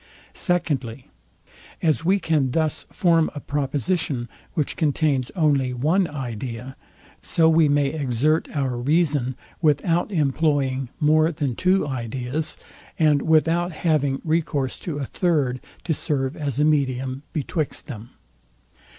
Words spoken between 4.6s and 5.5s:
contains